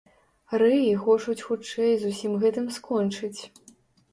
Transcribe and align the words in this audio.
Рэі 0.61 0.95
хочуць 1.03 1.45
хутчэй 1.49 1.91
з 2.05 2.15
усім 2.15 2.33
гэтым 2.45 2.65
скончыць. 2.79 3.37